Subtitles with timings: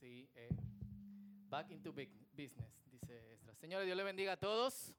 [0.00, 0.48] Eh,
[1.48, 3.58] back into big business, dice Esdras.
[3.58, 4.94] Señores, Dios le bendiga a todos.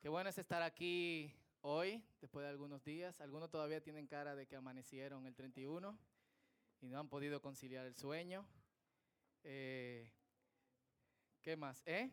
[0.00, 1.32] Qué bueno es estar aquí
[1.62, 3.20] hoy, después de algunos días.
[3.20, 5.98] Algunos todavía tienen cara de que amanecieron el 31
[6.80, 8.46] y no han podido conciliar el sueño.
[9.42, 10.12] Eh,
[11.42, 11.82] ¿Qué más?
[11.86, 12.10] ¿Eh?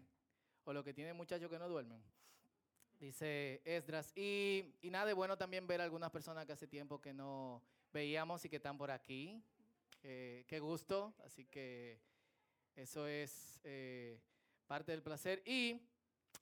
[0.63, 2.01] O lo que tienen muchachos que no duermen.
[2.99, 4.11] Dice Esdras.
[4.15, 7.61] Y, y nada, de bueno también ver a algunas personas que hace tiempo que no
[7.91, 9.43] veíamos y que están por aquí.
[10.07, 11.15] Eh, qué gusto.
[11.23, 11.99] Así que
[12.75, 14.21] eso es eh,
[14.67, 15.41] parte del placer.
[15.47, 15.81] Y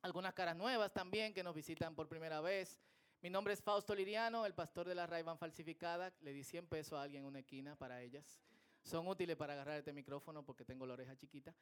[0.02, 2.82] algunas caras nuevas también que nos visitan por primera vez.
[3.22, 6.14] Mi nombre es Fausto Liriano, el pastor de la Raivan falsificada.
[6.20, 8.42] Le di 100 pesos a alguien en una esquina para ellas.
[8.82, 11.56] Son útiles para agarrar este micrófono porque tengo la oreja chiquita.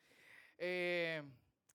[0.58, 1.22] Eh,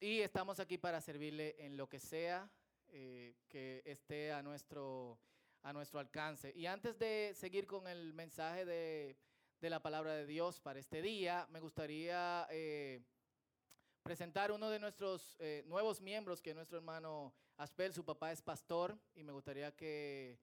[0.00, 2.50] y estamos aquí para servirle en lo que sea
[2.88, 5.20] que esté a nuestro,
[5.62, 6.52] a nuestro alcance.
[6.56, 9.16] Y antes de seguir con el mensaje de,
[9.60, 13.00] de la palabra de Dios para este día, me gustaría eh,
[14.02, 17.94] presentar uno de nuestros eh, nuevos miembros, que es nuestro hermano Aspel.
[17.94, 20.38] Su papá es pastor y me gustaría que,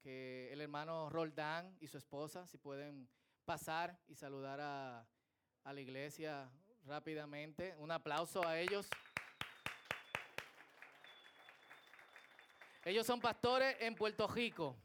[0.00, 3.08] que el hermano Roldán y su esposa, si pueden
[3.44, 5.06] pasar y saludar a,
[5.64, 6.50] a la iglesia
[6.84, 7.76] rápidamente.
[7.78, 8.88] Un aplauso a ellos.
[12.84, 14.76] Ellos son pastores en Puerto Rico.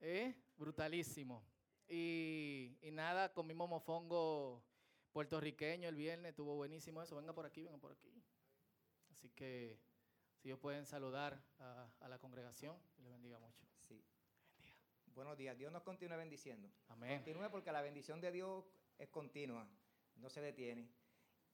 [0.00, 0.34] ¿Eh?
[0.56, 1.55] Brutalísimo.
[1.88, 4.62] Y, y nada, comimos mofongo
[5.12, 7.16] puertorriqueño el viernes, estuvo buenísimo eso.
[7.16, 8.12] Venga por aquí, venga por aquí.
[9.10, 9.78] Así que
[10.36, 13.66] si ellos pueden saludar a, a la congregación, les bendiga mucho.
[13.88, 14.04] Sí.
[14.58, 14.78] Bendiga.
[15.14, 15.56] Buenos días.
[15.56, 16.70] Dios nos continúe bendiciendo.
[16.88, 17.18] Amén.
[17.18, 18.64] Continúe porque la bendición de Dios
[18.98, 19.66] es continua,
[20.16, 20.88] no se detiene.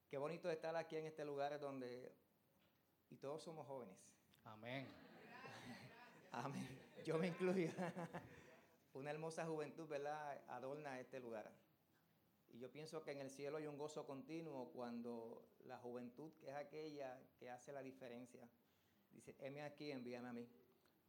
[0.08, 2.12] Qué bonito estar aquí en este lugar donde
[3.10, 3.96] y todos somos jóvenes.
[4.44, 4.88] Amén.
[6.32, 6.66] Amén.
[7.04, 7.70] Yo me incluyo.
[8.94, 10.40] Una hermosa juventud, ¿verdad?
[10.48, 11.50] Adorna este lugar.
[12.50, 16.50] Y yo pienso que en el cielo hay un gozo continuo cuando la juventud, que
[16.50, 18.46] es aquella que hace la diferencia,
[19.10, 20.46] dice, heme aquí, envíame a mí.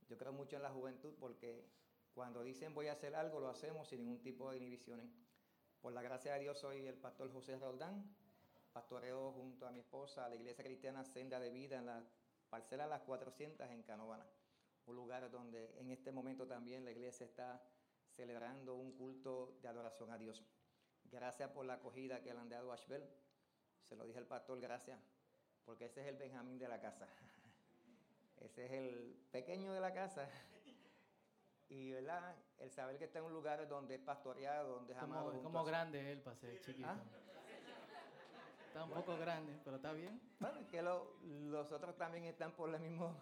[0.07, 1.65] Yo creo mucho en la juventud porque
[2.13, 5.09] cuando dicen voy a hacer algo, lo hacemos sin ningún tipo de inhibiciones.
[5.81, 8.15] Por la gracia de Dios soy el pastor José Roldán,
[8.71, 12.03] pastoreo junto a mi esposa a la iglesia cristiana Senda de Vida en la
[12.49, 14.25] parcela Las 400 en Canovana,
[14.85, 17.61] un lugar donde en este momento también la iglesia está
[18.15, 20.43] celebrando un culto de adoración a Dios.
[21.05, 23.07] Gracias por la acogida que le han dado a Ashbel.
[23.83, 24.99] Se lo dije al pastor, gracias,
[25.65, 27.07] porque ese es el Benjamín de la casa.
[28.41, 30.27] Ese es el pequeño de la casa.
[31.69, 32.35] Y ¿verdad?
[32.59, 35.41] el saber que está en un lugar donde es pastoreado, donde es amado.
[35.41, 36.89] Como, grande él para ser chiquito.
[36.89, 36.97] ¿Ah?
[38.67, 40.19] Está un poco grande, pero está bien.
[40.39, 43.15] Bueno, es que lo- los otros también están por la, mismo,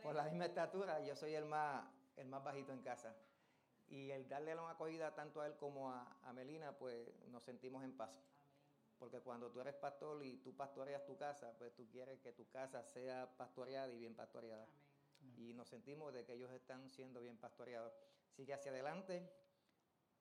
[0.00, 1.00] por la misma estatura.
[1.00, 1.84] Yo soy el más,
[2.16, 3.14] el más bajito en casa.
[3.88, 7.82] Y el darle la acogida tanto a él como a, a Melina, pues nos sentimos
[7.84, 8.10] en paz.
[8.98, 12.48] Porque cuando tú eres pastor y tú pastoreas tu casa, pues tú quieres que tu
[12.50, 14.68] casa sea pastoreada y bien pastoreada.
[15.36, 17.92] Y nos sentimos de que ellos están siendo bien pastoreados.
[18.30, 19.28] Sigue hacia adelante,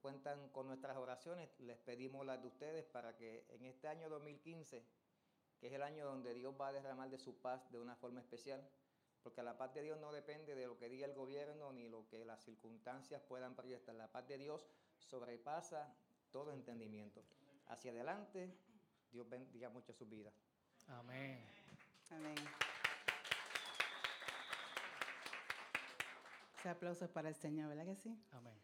[0.02, 4.84] cuentan con nuestras oraciones, les pedimos las de ustedes para que en este año 2015,
[5.60, 8.22] que es el año donde Dios va a derramar de su paz de una forma
[8.22, 8.66] especial,
[9.30, 12.08] porque la paz de Dios no depende de lo que diga el gobierno ni lo
[12.08, 13.94] que las circunstancias puedan proyectar.
[13.94, 14.66] La paz de Dios
[14.98, 15.94] sobrepasa
[16.32, 17.22] todo entendimiento.
[17.68, 18.52] Hacia adelante,
[19.12, 20.34] Dios bendiga mucho sus vidas.
[20.88, 21.46] Amén.
[22.10, 22.36] Amén.
[26.58, 28.20] Ese aplauso es para el Señor, ¿verdad que sí?
[28.32, 28.56] Amén.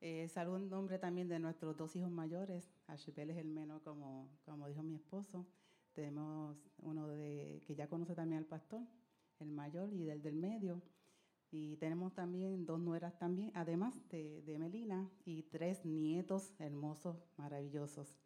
[0.00, 2.72] Eh, saludo en nombre también de nuestros dos hijos mayores.
[2.86, 5.46] Ashbel es el menor, como, como dijo mi esposo.
[5.92, 8.80] Tenemos uno de, que ya conoce también al pastor,
[9.40, 10.82] el mayor, y del del medio.
[11.50, 18.16] Y tenemos también dos nueras también, además de, Melina, y tres nietos hermosos, maravillosos.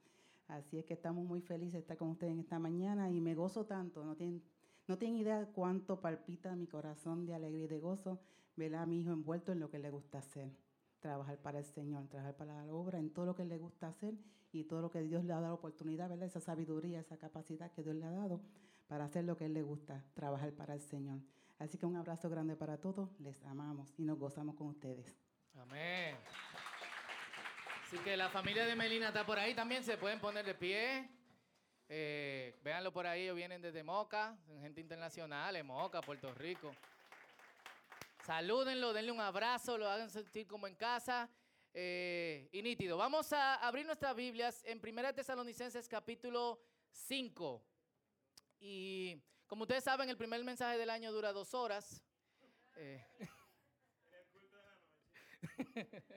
[0.49, 3.35] Así es que estamos muy felices de estar con ustedes en esta mañana y me
[3.35, 4.43] gozo tanto, no tienen,
[4.89, 8.21] no tienen idea cuánto palpita mi corazón de alegría y de gozo
[8.57, 10.51] ver a mi hijo envuelto en lo que le gusta hacer
[11.01, 14.15] trabajar para el Señor, trabajar para la obra, en todo lo que le gusta hacer
[14.53, 16.27] y todo lo que Dios le ha dado la oportunidad, ¿verdad?
[16.27, 18.41] Esa sabiduría, esa capacidad que Dios le ha dado
[18.91, 21.21] para hacer lo que él le gusta, trabajar para el Señor.
[21.61, 25.17] Así que un abrazo grande para todos, les amamos y nos gozamos con ustedes.
[25.55, 26.17] Amén.
[27.87, 31.09] Así que la familia de Melina está por ahí también, se pueden poner de pie.
[31.89, 36.75] Eh, véanlo por ahí, ellos vienen desde Moca, gente internacional, en Moca, Puerto Rico.
[38.27, 41.31] Salúdenlo, denle un abrazo, lo hagan sentir como en casa.
[41.73, 42.97] Eh, y nítido.
[42.97, 46.61] Vamos a abrir nuestras Biblias en 1 Tesalonicenses capítulo
[46.91, 47.70] 5.
[48.61, 52.03] Y como ustedes saben, el primer mensaje del año dura dos horas.
[52.77, 53.05] Eh,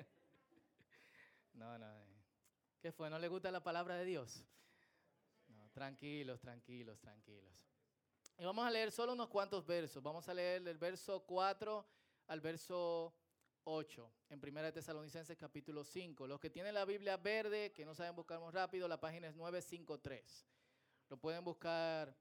[1.54, 1.86] No, no.
[1.88, 2.06] eh,
[2.82, 3.10] ¿Qué fue?
[3.10, 4.44] ¿No le gusta la palabra de Dios?
[5.72, 7.54] Tranquilos, tranquilos, tranquilos.
[8.38, 10.04] Y vamos a leer solo unos cuantos versos.
[10.04, 11.86] Vamos a leer el verso 4
[12.28, 13.16] al verso
[13.64, 16.28] 8 en Primera Tesalonicenses capítulo 5.
[16.28, 19.36] Los que tienen la Biblia verde, que no saben buscar muy rápido, la página es
[19.36, 20.46] 953.
[21.10, 22.16] Lo pueden buscar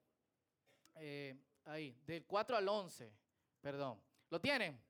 [0.94, 3.12] eh, ahí, del 4 al 11,
[3.61, 4.00] perdón.
[4.31, 4.81] ¿Lo tienen?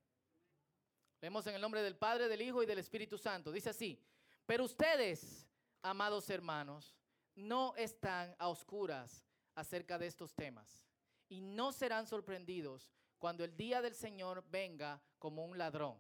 [1.21, 3.53] Leemos en el nombre del Padre, del Hijo y del Espíritu Santo.
[3.53, 4.01] Dice así,
[4.47, 5.47] pero ustedes
[5.83, 6.97] amados hermanos,
[7.35, 10.85] no están a oscuras acerca de estos temas
[11.29, 15.99] y no serán sorprendidos cuando el día del Señor venga como un ladrón.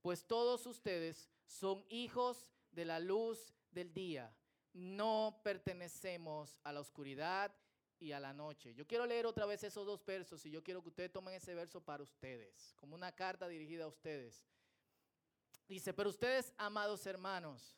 [0.00, 4.34] Pues todos ustedes son hijos de la luz del día.
[4.72, 7.54] No pertenecemos a la oscuridad
[8.02, 8.74] y a la noche.
[8.74, 11.54] Yo quiero leer otra vez esos dos versos y yo quiero que ustedes tomen ese
[11.54, 14.44] verso para ustedes, como una carta dirigida a ustedes.
[15.68, 17.76] Dice, pero ustedes, amados hermanos,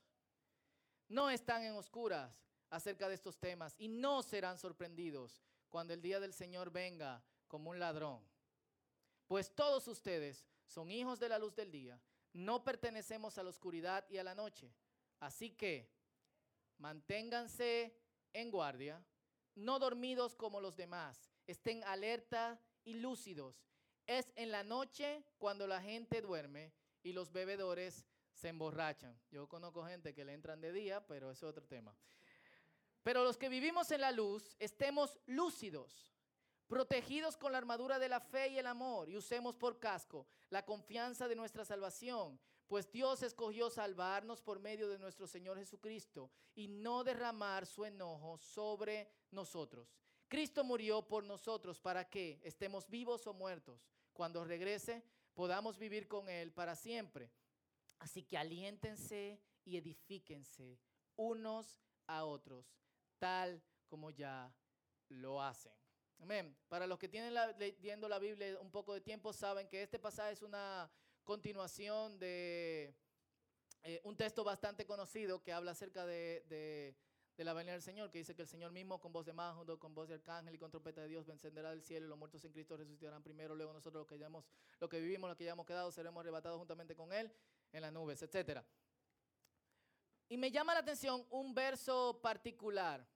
[1.09, 6.19] no están en oscuras acerca de estos temas y no serán sorprendidos cuando el día
[6.19, 8.20] del Señor venga como un ladrón.
[9.27, 12.00] Pues todos ustedes son hijos de la luz del día,
[12.32, 14.73] no pertenecemos a la oscuridad y a la noche.
[15.20, 15.93] Así que
[16.79, 17.94] manténganse
[18.32, 19.05] en guardia,
[19.55, 23.67] no dormidos como los demás, estén alerta y lúcidos.
[24.06, 26.73] Es en la noche cuando la gente duerme
[27.03, 29.19] y los bebedores se emborrachan.
[29.31, 31.97] Yo conozco gente que le entran de día, pero es otro tema.
[33.03, 36.15] Pero los que vivimos en la luz, estemos lúcidos,
[36.67, 40.65] protegidos con la armadura de la fe y el amor, y usemos por casco la
[40.65, 46.69] confianza de nuestra salvación, pues Dios escogió salvarnos por medio de nuestro Señor Jesucristo y
[46.69, 49.95] no derramar su enojo sobre nosotros.
[50.29, 53.87] Cristo murió por nosotros para que estemos vivos o muertos.
[54.13, 57.31] Cuando regrese, podamos vivir con Él para siempre.
[57.99, 60.79] Así que aliéntense y edifíquense
[61.17, 62.67] unos a otros,
[63.19, 64.53] tal como ya
[65.09, 65.73] lo hacen.
[66.19, 66.57] Amén.
[66.69, 70.33] Para los que tienen leyendo la Biblia un poco de tiempo, saben que este pasaje
[70.33, 70.91] es una
[71.25, 72.94] continuación de
[73.82, 76.94] eh, un texto bastante conocido que habla acerca de,
[77.37, 79.94] la venida del Señor, que dice que el Señor mismo con voz de más, con
[79.94, 82.53] voz de arcángel y con trompeta de Dios vencerá del cielo y los muertos en
[82.53, 84.44] Cristo resucitarán primero, luego nosotros los que, hayamos,
[84.79, 87.32] los que vivimos, los que hayamos quedado, seremos arrebatados juntamente con Él
[87.73, 88.61] en las nubes, etc.
[90.29, 93.06] Y me llama la atención un verso particular,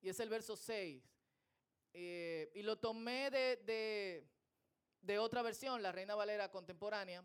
[0.00, 1.02] y es el verso 6.
[1.98, 4.28] Eh, y lo tomé de,
[5.18, 7.24] otra versión, la Reina Valera contemporánea,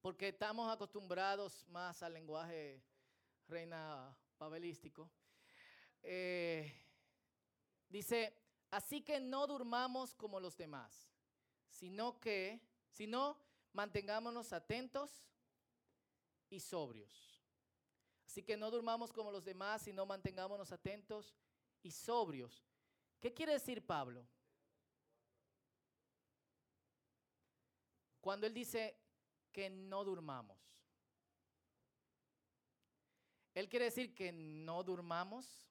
[0.00, 2.82] porque estamos acostumbrados más al lenguaje
[3.48, 5.10] reina babelístico.
[6.02, 6.72] Eh,
[7.88, 8.36] dice,
[8.70, 11.10] así que no durmamos como los demás,
[11.68, 13.38] sino que, sino
[13.72, 15.24] mantengámonos atentos
[16.50, 17.42] y sobrios.
[18.26, 21.34] Así que no durmamos como los demás, sino mantengámonos atentos
[21.82, 22.62] y sobrios.
[23.20, 24.26] ¿Qué quiere decir Pablo?
[28.28, 28.94] Cuando él dice
[29.50, 30.60] que no durmamos.
[33.54, 35.66] Él quiere decir que no durmamos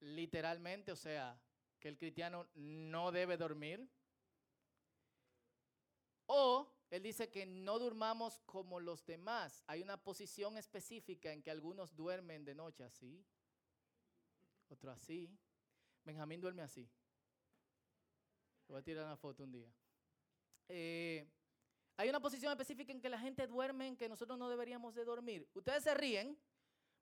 [0.00, 1.40] literalmente, o sea,
[1.80, 3.88] que el cristiano no debe dormir.
[6.26, 9.64] O él dice que no durmamos como los demás.
[9.66, 13.24] Hay una posición específica en que algunos duermen de noche así,
[14.68, 15.34] otro así.
[16.04, 16.86] Benjamín duerme así.
[18.68, 19.72] voy a tirar una foto un día.
[20.68, 21.28] Eh,
[21.96, 25.04] hay una posición específica en que la gente duerme, en que nosotros no deberíamos de
[25.04, 25.48] dormir.
[25.54, 26.36] Ustedes se ríen,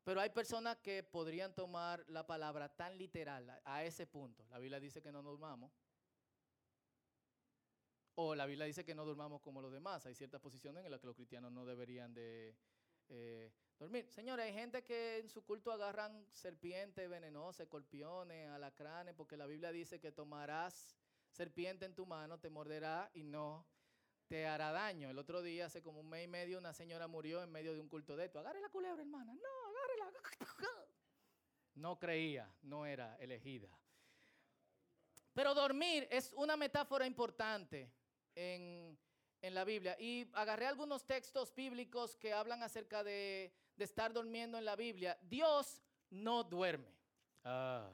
[0.05, 4.45] pero hay personas que podrían tomar la palabra tan literal a, ese punto.
[4.51, 5.73] La Biblia dice que no durmamos.
[8.15, 10.05] O la Biblia dice que no durmamos como los demás.
[10.05, 12.55] Hay ciertas posiciones en las que los cristianos no deberían de
[13.09, 14.11] eh, dormir.
[14.11, 19.73] Señores, hay gente que en su culto agarran serpientes venenosas, escorpiones, alacranes, porque la Biblia
[19.73, 20.99] dice que tomarás
[21.33, 23.67] serpiente en tu mano, te morderá y no
[24.29, 25.11] te hará daño.
[25.11, 27.81] El otro día, hace como un mes y medio, una señora murió en medio de
[27.81, 28.39] un culto de esto.
[28.39, 29.35] Agarre la culebra, hermana.
[29.35, 30.13] No, agárrela.
[31.75, 33.69] No creía, no era elegida.
[35.33, 37.91] Pero dormir es una metáfora importante
[38.35, 38.99] en,
[39.41, 39.97] la Biblia.
[39.99, 45.19] Y agarré algunos textos bíblicos que hablan acerca de, estar durmiendo en la Biblia.
[45.23, 46.95] Dios no duerme.
[47.43, 47.91] Ah.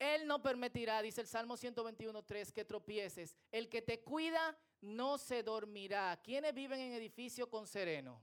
[0.00, 3.36] Él no permitirá, dice el Salmo 121.3, que tropieces.
[3.52, 6.18] El que te cuida no se dormirá.
[6.24, 8.18] ¿Quiénes viven en edificio con sereno?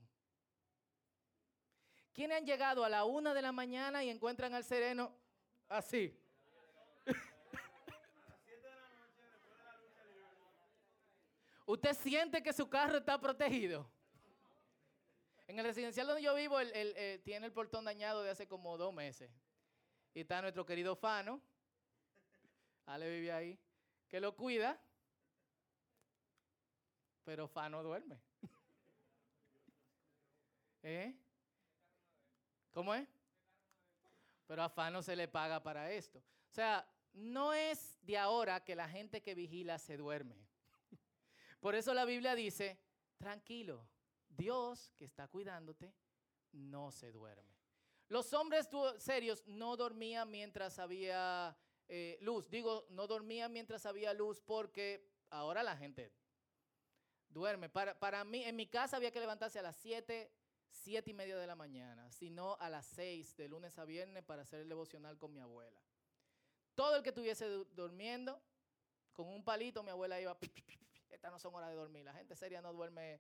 [2.14, 5.16] ¿Quiénes han llegado a la una de la mañana y encuentran al sereno
[5.70, 6.20] así?
[11.68, 13.88] ¿Usted siente que su carro está protegido?
[15.46, 18.92] En el residencial donde yo vivo, eh, tiene el portón dañado de hace como dos
[18.92, 19.30] meses.
[20.16, 21.40] Y está nuestro querido Fano.
[22.88, 23.60] Ale vive ahí.
[24.10, 24.82] Que lo cuida.
[27.24, 28.20] Pero Fano duerme.
[30.84, 31.16] ¿Eh?
[32.72, 33.08] ¿Cómo es?
[34.48, 36.20] Pero a Fano se le paga para esto.
[36.20, 40.48] O sea, no es de ahora que la gente que vigila se duerme.
[41.60, 42.80] Por eso la Biblia dice,
[43.18, 43.86] tranquilo,
[44.30, 45.94] Dios que está cuidándote
[46.54, 47.58] no se duerme.
[48.08, 52.50] Los hombres serios no dormían mientras había eh, luz.
[52.50, 56.12] Digo, no dormían mientras había luz porque ahora la gente
[57.30, 57.70] duerme.
[57.70, 60.32] Para, para mí, en mi casa había que levantarse a las 7,
[60.72, 64.44] 7 y media de la mañana, sino a las 6 de lunes a viernes para
[64.44, 65.82] hacer el devocional con mi abuela.
[66.76, 68.42] Todo el que estuviese durmiendo,
[69.14, 70.38] con un palito, mi abuela iba,
[71.10, 73.20] estas no son horas de dormir, la gente seria no duerme.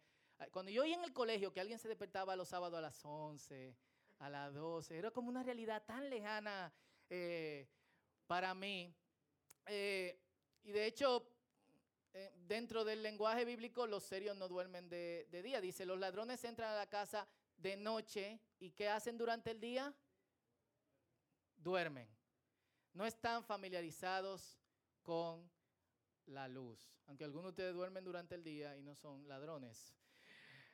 [0.51, 3.75] Cuando yo iba en el colegio, que alguien se despertaba los sábados a las 11,
[4.19, 6.71] a las 12, era como una realidad tan lejana
[7.09, 7.67] eh,
[8.27, 8.93] para mí.
[9.65, 10.19] Eh,
[10.63, 11.27] y de hecho,
[12.13, 15.61] eh, dentro del lenguaje bíblico, los serios no duermen de, de, día.
[15.61, 19.93] Dice, los ladrones entran a la casa de noche y ¿qué hacen durante el día?
[21.57, 22.17] Duermen
[22.97, 24.57] no están familiarizados
[25.03, 25.47] con
[26.25, 29.93] la luz, aunque algunos de ustedes duermen durante el día y no son ladrones.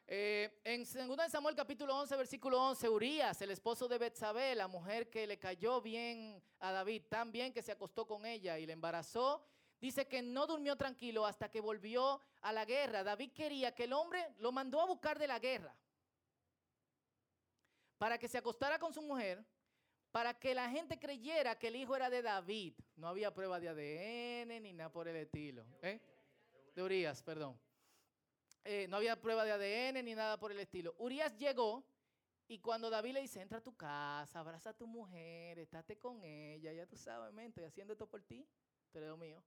[0.05, 5.09] Eh, en 2 Samuel capítulo 11, versículo 11, Urias, el esposo de Betsabé, la mujer
[5.09, 8.73] que le cayó bien a David, tan bien que se acostó con ella y le
[8.73, 9.45] embarazó,
[9.79, 13.03] dice que no durmió tranquilo hasta que volvió a la guerra.
[13.03, 15.73] David quería que el hombre lo mandó a buscar de la guerra
[17.97, 19.45] para que se acostara con su mujer
[20.11, 22.75] para que la gente creyera que el hijo era de David.
[22.97, 25.65] No había prueba de ADN ni nada por el estilo.
[25.81, 25.99] ¿eh?
[26.75, 27.59] De Urias, perdón.
[28.65, 30.95] Eh, no había prueba de ADN ni nada por el estilo.
[30.97, 31.83] Urias llegó
[32.47, 36.23] y cuando David le dice, entra a tu casa, abraza a tu mujer, estate con
[36.23, 38.47] ella, ya tú sabes, estoy haciendo esto por ti,
[38.91, 39.43] pero es mío.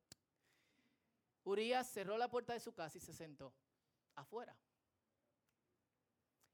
[1.44, 3.54] Urias cerró la puerta de su casa y se sentó
[4.16, 4.58] afuera.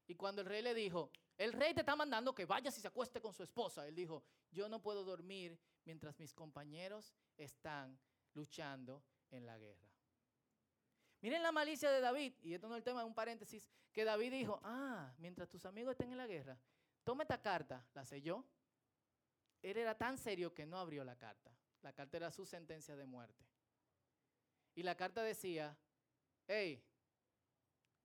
[0.05, 2.87] Y cuando el rey le dijo, el rey te está mandando que vayas y se
[2.87, 3.87] acueste con su esposa.
[3.87, 7.99] Él dijo, yo no puedo dormir mientras mis compañeros están
[8.33, 9.92] luchando en la guerra.
[11.23, 14.03] Miren la malicia de David, y esto no es el tema, es un paréntesis, que
[14.03, 16.59] David dijo, ah, mientras tus amigos estén en la guerra,
[17.05, 18.43] toma esta carta, la selló.
[19.61, 21.49] Él era tan serio que no abrió la carta.
[21.81, 23.47] La carta era su sentencia de muerte.
[24.75, 25.77] Y la carta decía,
[26.45, 26.83] hey,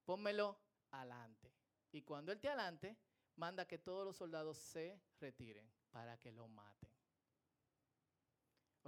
[0.04, 0.56] pónmelo
[0.92, 1.52] adelante.
[1.90, 2.96] Y cuando él te adelante,
[3.34, 6.87] manda que todos los soldados se retiren para que lo maten.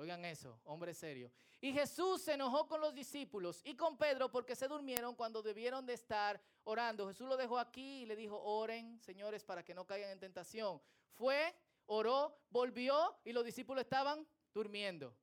[0.01, 1.31] Oigan eso, hombre serio.
[1.61, 5.85] Y Jesús se enojó con los discípulos y con Pedro porque se durmieron cuando debieron
[5.85, 7.07] de estar orando.
[7.07, 10.81] Jesús lo dejó aquí y le dijo, oren, señores, para que no caigan en tentación.
[11.13, 11.55] Fue,
[11.85, 15.15] oró, volvió y los discípulos estaban durmiendo.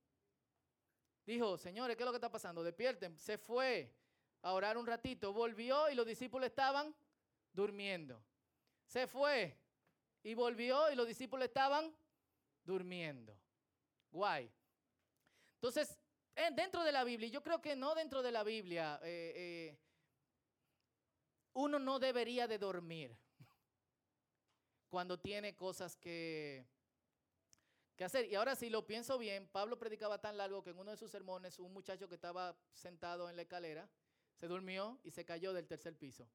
[1.26, 2.64] Dijo, señores, ¿qué es lo que está pasando?
[2.64, 3.18] Despierten.
[3.18, 3.92] Se fue
[4.44, 6.96] a orar un ratito, volvió y los discípulos estaban
[7.52, 8.24] durmiendo.
[8.86, 9.58] Se fue
[10.22, 11.92] y volvió y los discípulos estaban
[12.64, 13.36] durmiendo.
[14.12, 14.52] Guay.
[15.58, 15.98] Entonces,
[16.54, 19.80] dentro de la Biblia, yo creo que no dentro de la Biblia, eh, eh,
[21.54, 23.18] uno no debería de dormir
[24.90, 26.68] cuando tiene cosas que,
[27.96, 28.26] que hacer.
[28.26, 31.10] Y ahora si lo pienso bien, Pablo predicaba tan largo que en uno de sus
[31.10, 33.90] sermones un muchacho que estaba sentado en la escalera
[34.36, 36.30] se durmió y se cayó del tercer piso.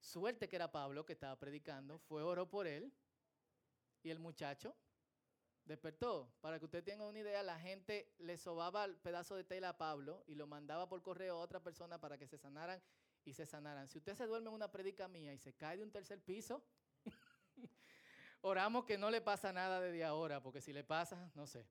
[0.00, 2.92] Suerte que era Pablo que estaba predicando, fue oro por él
[4.02, 4.74] y el muchacho
[5.64, 6.32] despertó.
[6.40, 9.78] Para que usted tenga una idea, la gente le sobaba el pedazo de tela a
[9.78, 12.82] Pablo y lo mandaba por correo a otra persona para que se sanaran
[13.24, 13.88] y se sanaran.
[13.88, 16.62] Si usted se duerme en una predica mía y se cae de un tercer piso,
[18.40, 21.66] oramos que no le pasa nada desde ahora, porque si le pasa, no sé.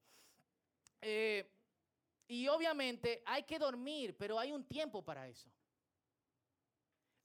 [1.01, 1.49] Eh,
[2.27, 5.51] y obviamente hay que dormir, pero hay un tiempo para eso.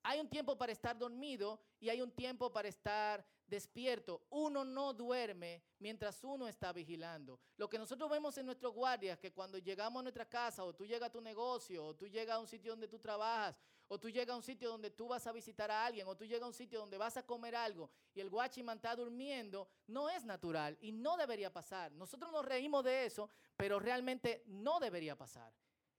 [0.03, 4.27] Hay un tiempo para estar dormido y hay un tiempo para estar despierto.
[4.31, 7.39] Uno no duerme mientras uno está vigilando.
[7.57, 10.85] Lo que nosotros vemos en nuestros guardias, que cuando llegamos a nuestra casa o tú
[10.85, 14.11] llegas a tu negocio o tú llegas a un sitio donde tú trabajas o tú
[14.11, 16.49] llegas a un sitio donde tú vas a visitar a alguien o tú llegas a
[16.49, 20.77] un sitio donde vas a comer algo y el guachiman está durmiendo, no es natural
[20.81, 21.93] y no debería pasar.
[21.93, 25.53] Nosotros nos reímos de eso, pero realmente no debería pasar.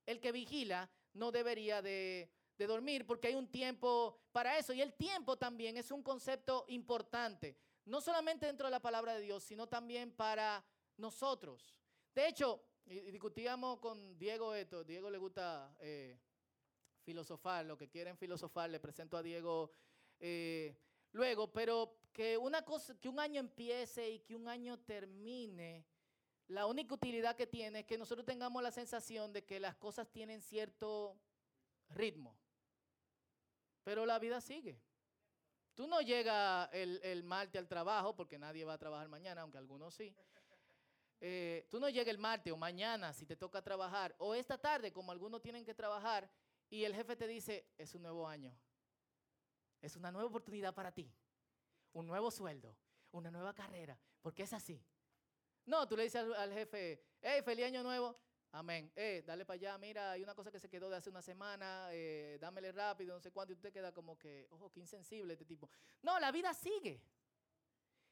[0.05, 4.73] El que vigila no debería de de dormir, porque hay un tiempo para eso.
[4.73, 9.21] Y el tiempo también es un concepto importante, no solamente dentro de la palabra de
[9.21, 10.65] Dios, sino también para
[10.97, 11.75] nosotros.
[12.13, 16.17] De hecho, discutíamos con Diego esto, Diego le gusta eh,
[17.03, 19.71] filosofar, lo que quieren filosofar, le presento a Diego
[20.19, 20.75] eh,
[21.11, 25.85] luego, pero que una cosa, que un año empiece y que un año termine,
[26.47, 30.09] la única utilidad que tiene es que nosotros tengamos la sensación de que las cosas
[30.09, 31.19] tienen cierto
[31.89, 32.35] ritmo.
[33.87, 34.81] Pero la vida sigue.
[35.73, 39.57] Tú no llegas el, el martes al trabajo, porque nadie va a trabajar mañana, aunque
[39.57, 40.13] algunos sí.
[41.21, 44.91] Eh, tú no llegas el martes o mañana si te toca trabajar, o esta tarde,
[44.91, 46.29] como algunos tienen que trabajar,
[46.69, 48.53] y el jefe te dice, es un nuevo año,
[49.79, 51.09] es una nueva oportunidad para ti,
[51.93, 52.75] un nuevo sueldo,
[53.11, 54.83] una nueva carrera, porque es así.
[55.63, 58.19] No, tú le dices al, jefe, hey, feliz año nuevo,
[58.51, 61.21] amén, eh, dale para allá, mira, hay una cosa que se quedó de hace una
[61.21, 65.33] semana, eh, dámele rápido, no sé cuánto, y te queda como que, ojo, qué insensible
[65.33, 65.69] este tipo.
[66.01, 67.01] No, la vida sigue.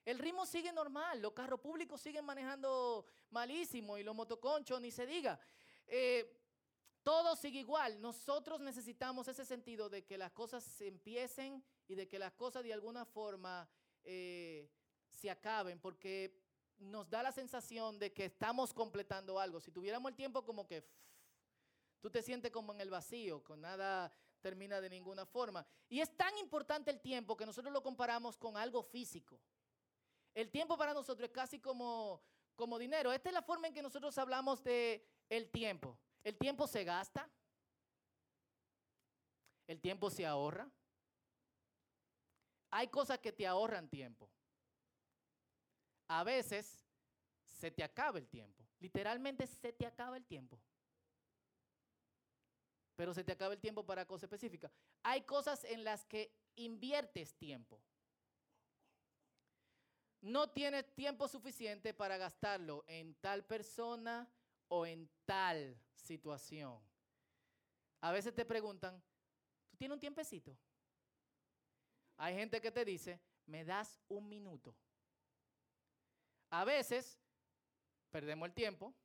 [0.06, 5.08] El ritmo sigue normal, los carros públicos siguen manejando malísimo y los motoconchos ni se
[5.08, 5.40] diga.
[5.88, 6.32] Eh,
[7.02, 8.00] todo sigue igual.
[8.02, 12.64] Nosotros necesitamos ese sentido de que las cosas se empiecen y de que las cosas
[12.64, 13.68] de alguna forma
[14.04, 14.70] eh,
[15.10, 16.45] se acaben, porque
[16.78, 19.60] nos da la sensación de que estamos completando algo.
[19.60, 20.88] Si tuviéramos el tiempo como que
[22.02, 25.66] tú te sientes como en el vacío, con nada termina de ninguna forma.
[25.90, 29.40] Y es tan importante el tiempo que nosotros lo comparamos con algo físico.
[30.36, 32.22] El tiempo para nosotros es casi como,
[32.56, 33.12] como dinero.
[33.12, 35.98] Esta es la forma en que nosotros hablamos de el tiempo.
[36.24, 37.30] El tiempo se gasta.
[39.66, 40.70] El tiempo se ahorra.
[42.70, 44.30] Hay cosas que te ahorran tiempo.
[46.08, 46.86] A veces
[47.44, 48.66] se te acaba el tiempo.
[48.80, 50.60] Literalmente se te acaba el tiempo.
[52.96, 54.72] Pero se te acaba el tiempo para cosas específicas.
[55.04, 57.82] Hay cosas en las que inviertes tiempo
[60.26, 64.28] no tienes tiempo suficiente para gastarlo en tal persona
[64.70, 66.82] o en tal situación.
[68.02, 69.02] A veces te preguntan,
[69.70, 70.58] ¿tú tienes un tiempecito?
[72.18, 74.76] Hay gente que te dice, me das un minuto.
[76.56, 77.20] A veces
[78.12, 78.96] perdemos el tiempo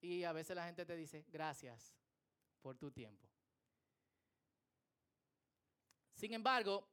[0.00, 1.94] y a veces la gente te dice, gracias
[2.62, 3.28] por tu tiempo.
[6.14, 6.88] Sin embargo,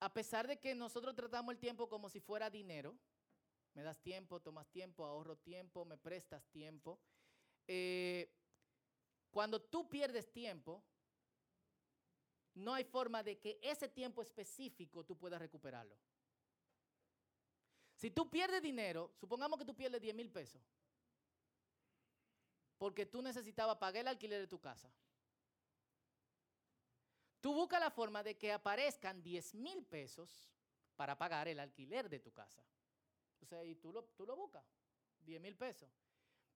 [0.00, 2.96] a pesar de que nosotros tratamos el tiempo como si fuera dinero,
[3.74, 6.98] me das tiempo, tomas tiempo, ahorro tiempo, me prestas tiempo,
[7.66, 8.34] eh,
[9.30, 10.82] cuando tú pierdes tiempo,
[12.54, 15.94] no hay forma de que ese tiempo específico tú puedas recuperarlo.
[17.98, 20.62] Si tú pierdes dinero, supongamos que tú pierdes 10 mil pesos,
[22.78, 24.88] porque tú necesitabas pagar el alquiler de tu casa.
[27.40, 30.48] Tú buscas la forma de que aparezcan 10 mil pesos
[30.94, 32.62] para pagar el alquiler de tu casa.
[33.40, 34.64] O sea, y tú lo, tú lo buscas,
[35.22, 35.90] 10 mil pesos.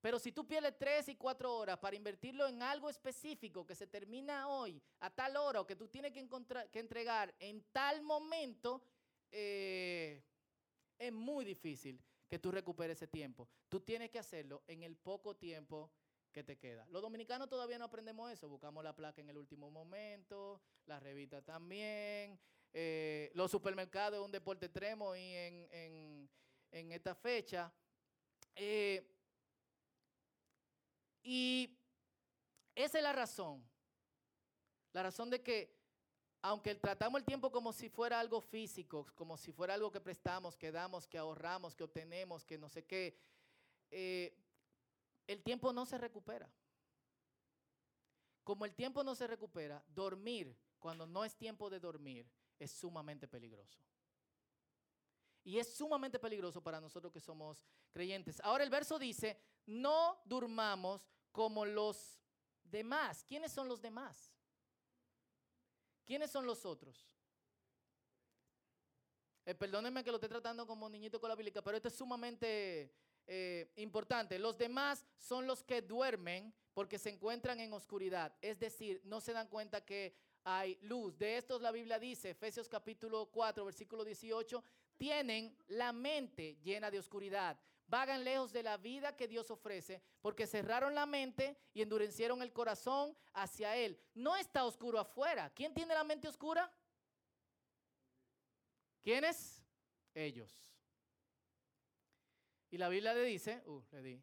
[0.01, 3.89] Pero si tú pierdes 3 y 4 horas para invertirlo en algo específico que se
[3.89, 6.25] termina hoy, a tal hora, o que tú tienes que,
[6.71, 8.81] que entregar en tal momento,
[9.33, 10.23] eh,
[10.99, 13.49] es muy difícil que tú recuperes ese tiempo.
[13.69, 15.91] Tú tienes que hacerlo en el poco tiempo
[16.33, 16.87] que te queda.
[16.89, 21.43] Los dominicanos todavía no aprendemos eso, buscamos la placa en el último momento, la revista
[21.43, 22.41] también,
[22.73, 26.29] eh, los supermercados es un deporte extremo y en,
[26.71, 27.73] esta fecha.
[28.57, 29.07] Eh,
[31.23, 31.79] y
[32.75, 33.63] esa es la razón,
[34.93, 35.82] la razón de que
[36.43, 40.57] aunque tratamos el tiempo como si fuera algo físico, como si fuera algo que prestamos,
[40.57, 43.17] que damos, que ahorramos, que obtenemos, que no sé qué,
[43.91, 44.37] eh,
[45.29, 46.51] el tiempo no se recupera.
[48.43, 52.29] Como el tiempo no se recupera, dormir cuando no es tiempo de dormir
[52.59, 53.79] es sumamente peligroso.
[55.45, 58.41] Y es sumamente peligroso para nosotros que somos creyentes.
[58.41, 62.21] Ahora el verso dice, no durmamos como los
[62.65, 63.25] demás.
[63.25, 64.32] ¿Quiénes son los demás?
[66.05, 67.07] ¿Quiénes son los otros?
[69.45, 72.93] Eh, perdónenme que lo esté tratando como niñito con la bíblica, pero esto es sumamente
[73.27, 74.39] eh, importante.
[74.39, 78.35] Los demás son los que duermen porque se encuentran en oscuridad.
[78.41, 81.19] Es decir, no se dan cuenta que hay luz.
[81.19, 84.63] De estos la Biblia dice, Efesios capítulo 4, versículo 18,
[84.97, 87.59] tienen la mente llena de oscuridad.
[87.93, 92.51] Vagan lejos de la vida que Dios ofrece porque cerraron la mente y endurecieron el
[92.51, 94.01] corazón hacia Él.
[94.15, 95.51] No está oscuro afuera.
[95.51, 96.73] ¿Quién tiene la mente oscura?
[99.03, 99.63] ¿Quiénes?
[100.15, 100.65] Ellos.
[102.71, 104.23] Y la Biblia le dice, uh, le di,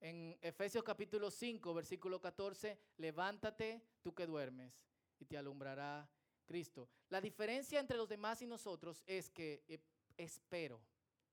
[0.00, 4.74] en Efesios capítulo 5, versículo 14, levántate tú que duermes
[5.20, 6.10] y te alumbrará
[6.44, 6.88] Cristo.
[7.10, 9.78] La diferencia entre los demás y nosotros es que eh,
[10.16, 10.82] espero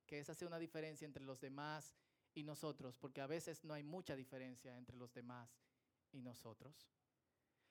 [0.09, 1.95] que esa sea una diferencia entre los demás
[2.33, 5.61] y nosotros, porque a veces no hay mucha diferencia entre los demás
[6.11, 6.89] y nosotros.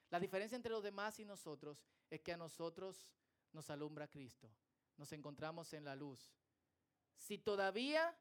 [0.08, 3.08] La diferencia entre los demás y nosotros es que a nosotros
[3.52, 4.48] nos alumbra Cristo.
[4.96, 6.32] Nos encontramos en la luz.
[7.16, 8.16] Si todavía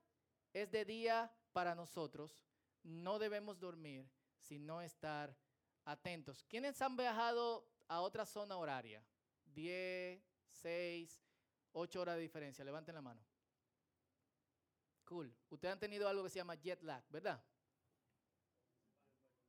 [0.51, 2.43] es de día para nosotros,
[2.82, 5.38] no debemos dormir, sino estar
[5.86, 6.43] atentos.
[6.45, 9.06] ¿Quiénes han viajado a otra zona horaria?
[9.53, 11.23] 10, 6,
[11.73, 12.65] 8 horas de diferencia.
[12.65, 13.26] Levanten la mano.
[15.08, 15.34] Cool.
[15.50, 17.41] Ustedes han tenido algo que se llama jet lag, ¿verdad?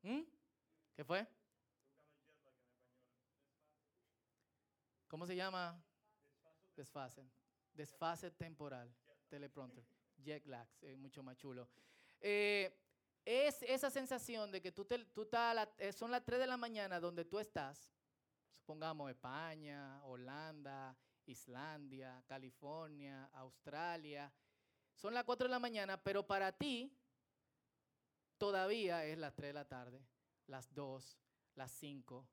[0.02, 0.20] ¿Mm?
[0.94, 1.26] ¿Qué fue?
[5.08, 5.82] ¿Cómo se llama?
[6.76, 7.28] Desfase.
[7.74, 8.94] Desfase temporal.
[9.28, 9.84] Teleprompter.
[10.16, 10.68] Jet lag.
[10.98, 11.68] mucho más chulo.
[12.20, 12.72] Eh,
[13.24, 14.86] es esa sensación de que tú
[15.22, 17.92] estás, eh, son las 3 de la mañana donde tú estás,
[18.54, 24.32] supongamos España, Holanda, Islandia, California, Australia,
[24.98, 26.92] son las 4 de la mañana, pero para ti
[28.36, 30.04] todavía es las 3 de la tarde,
[30.48, 31.18] las 2,
[31.54, 32.28] las 5,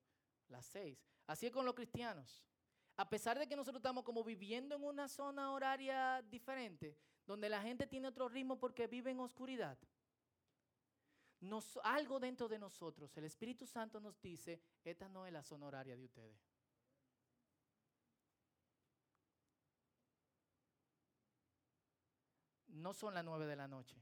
[0.47, 0.99] las 6.
[1.27, 2.43] Así es con los cristianos.
[2.97, 6.97] A pesar de que nosotros estamos como viviendo en una zona horaria diferente,
[7.27, 9.77] donde la gente tiene otro ritmo porque vive en oscuridad,
[11.83, 15.95] algo dentro de nosotros, el Espíritu Santo nos dice, esta no es la zona horaria
[15.95, 16.54] de ustedes.
[22.75, 23.95] No son las nueve de la noche,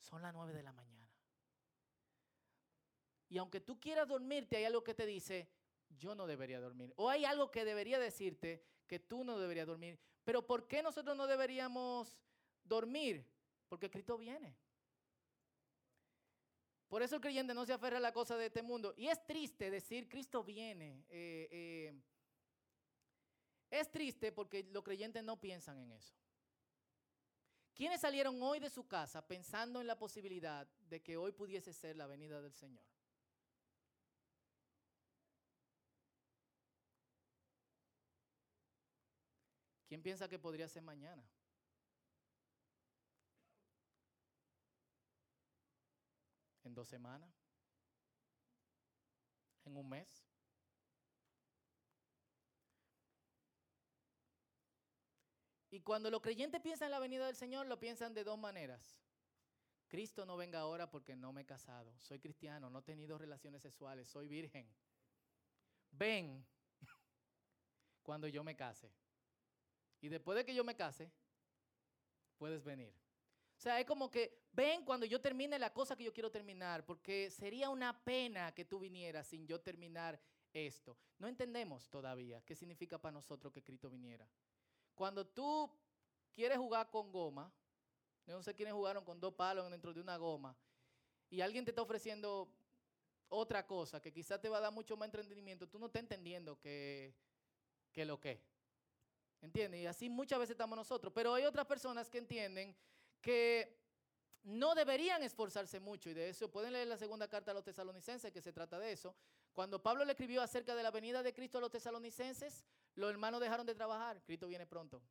[0.00, 1.08] son las nueve de la mañana.
[3.28, 5.48] Y aunque tú quieras dormirte, hay algo que te dice,
[5.88, 6.92] yo no debería dormir.
[6.96, 9.98] O hay algo que debería decirte que tú no deberías dormir.
[10.24, 12.18] Pero ¿por qué nosotros no deberíamos
[12.64, 13.26] dormir?
[13.68, 14.54] Porque Cristo viene.
[16.88, 18.92] Por eso el creyente no se aferra a la cosa de este mundo.
[18.98, 21.06] Y es triste decir, Cristo viene.
[21.08, 22.02] Eh, eh,
[23.70, 26.14] es triste porque los creyentes no piensan en eso.
[27.74, 31.96] ¿Quiénes salieron hoy de su casa pensando en la posibilidad de que hoy pudiese ser
[31.96, 32.84] la venida del Señor?
[39.88, 41.22] ¿Quién piensa que podría ser mañana?
[46.64, 47.30] en dos semanas,
[49.64, 50.31] en un mes.
[55.72, 58.94] Y cuando los creyentes piensan en la venida del Señor, lo piensan de dos maneras.
[59.88, 61.98] Cristo no venga ahora porque no me he casado.
[61.98, 64.70] Soy cristiano, no he tenido relaciones sexuales, soy virgen.
[65.90, 66.46] Ven
[68.02, 68.92] cuando yo me case.
[70.02, 71.10] Y después de que yo me case,
[72.36, 72.92] puedes venir.
[73.56, 76.84] O sea, es como que ven cuando yo termine la cosa que yo quiero terminar,
[76.84, 80.20] porque sería una pena que tú vinieras sin yo terminar
[80.52, 80.98] esto.
[81.18, 84.28] No entendemos todavía qué significa para nosotros que Cristo viniera.
[85.02, 85.68] Cuando tú
[86.32, 87.52] quieres jugar con goma,
[88.24, 90.56] no sé quiénes jugaron con dos palos dentro de una goma,
[91.28, 92.48] y alguien te está ofreciendo
[93.28, 96.56] otra cosa que quizás te va a dar mucho más entretenimiento, tú no estás entendiendo
[96.56, 97.16] que,
[97.90, 98.40] que lo que.
[99.40, 99.80] ¿Entiendes?
[99.80, 101.12] Y así muchas veces estamos nosotros.
[101.12, 102.72] Pero hay otras personas que entienden
[103.20, 103.76] que
[104.44, 108.30] no deberían esforzarse mucho, y de eso pueden leer la segunda carta a los tesalonicenses,
[108.30, 109.16] que se trata de eso.
[109.52, 113.40] Cuando Pablo le escribió acerca de la venida de Cristo a los tesalonicenses, los hermanos
[113.40, 115.02] dejaron de trabajar, Cristo viene pronto.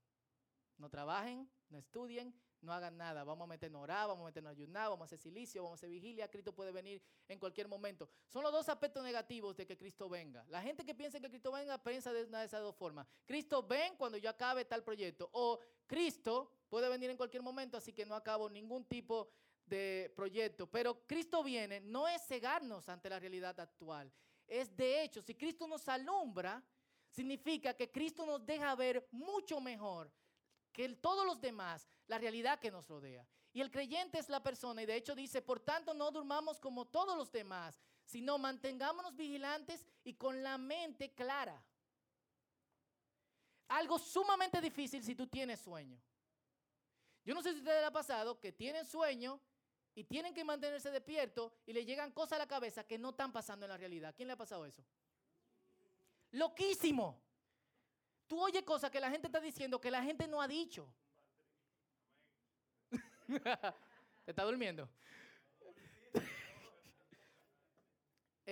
[0.77, 3.23] No trabajen, no estudien, no hagan nada.
[3.23, 5.77] Vamos a meternos a orar, vamos a meternos a ayunar, vamos a hacer silicio, vamos
[5.77, 6.27] a hacer vigilia.
[6.29, 8.09] Cristo puede venir en cualquier momento.
[8.27, 10.45] Son los dos aspectos negativos de que Cristo venga.
[10.49, 13.07] La gente que piensa que Cristo venga piensa de una de esas dos formas.
[13.25, 15.29] Cristo ven cuando yo acabe tal proyecto.
[15.33, 19.29] O Cristo puede venir en cualquier momento, así que no acabo ningún tipo
[19.65, 20.67] de proyecto.
[20.67, 24.11] Pero Cristo viene, no es cegarnos ante la realidad actual.
[24.47, 26.63] Es de hecho, si Cristo nos alumbra,
[27.11, 30.11] significa que Cristo nos deja ver mucho mejor
[30.71, 33.27] que todos los demás la realidad que nos rodea.
[33.53, 36.85] Y el creyente es la persona, y de hecho dice, por tanto no durmamos como
[36.85, 41.61] todos los demás, sino mantengámonos vigilantes y con la mente clara.
[43.67, 46.01] Algo sumamente difícil si tú tienes sueño.
[47.23, 49.39] Yo no sé si a ustedes les ha pasado que tienen sueño
[49.93, 53.31] y tienen que mantenerse despiertos y le llegan cosas a la cabeza que no están
[53.31, 54.13] pasando en la realidad.
[54.15, 54.83] ¿Quién le ha pasado eso?
[56.31, 57.21] Loquísimo.
[58.27, 60.87] Tú oyes cosas que la gente está diciendo que la gente no ha dicho.
[64.25, 64.89] ¿Te está durmiendo?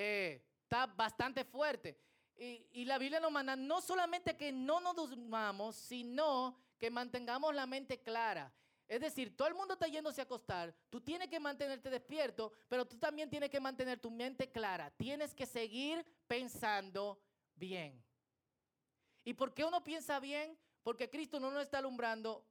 [0.02, 2.00] Eh, está bastante fuerte.
[2.38, 7.54] Y, y, la Biblia nos manda no solamente que no nos durmamos, sino que mantengamos
[7.54, 8.54] la mente clara.
[8.90, 12.88] Es decir, todo el mundo está yéndose a acostar, tú tienes que mantenerte despierto, pero
[12.88, 14.90] tú también tienes que mantener tu mente clara.
[14.92, 17.20] Tienes que seguir pensando
[17.60, 18.04] bien.
[19.24, 20.58] ¿Y por qué uno piensa bien?
[20.82, 22.48] Porque Cristo no nos está alumbrando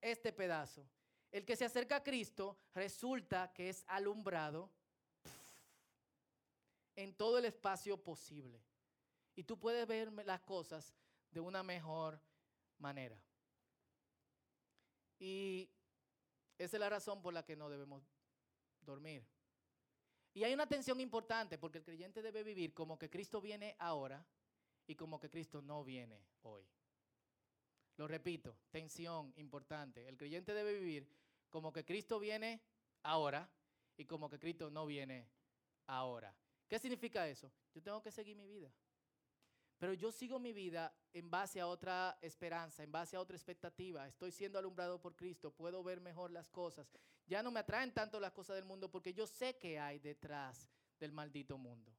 [0.00, 0.88] este pedazo.
[1.32, 4.70] El que se acerca a Cristo resulta que es alumbrado
[6.94, 8.62] en todo el espacio posible.
[9.34, 10.94] Y tú puedes ver las cosas
[11.30, 12.20] de una mejor
[12.78, 13.20] manera.
[15.18, 15.68] Y
[16.58, 18.02] esa es la razón por la que no debemos
[18.80, 19.26] dormir.
[20.36, 24.22] Y hay una tensión importante porque el creyente debe vivir como que Cristo viene ahora
[24.86, 26.62] y como que Cristo no viene hoy.
[27.96, 30.06] Lo repito, tensión importante.
[30.06, 31.08] El creyente debe vivir
[31.48, 32.60] como que Cristo viene
[33.02, 33.50] ahora
[33.96, 35.26] y como que Cristo no viene
[35.86, 36.36] ahora.
[36.68, 37.50] ¿Qué significa eso?
[37.74, 38.70] Yo tengo que seguir mi vida.
[39.78, 44.08] Pero yo sigo mi vida en base a otra esperanza, en base a otra expectativa.
[44.08, 46.90] Estoy siendo alumbrado por Cristo, puedo ver mejor las cosas.
[47.26, 50.66] Ya no me atraen tanto las cosas del mundo porque yo sé que hay detrás
[50.98, 51.92] del maldito mundo.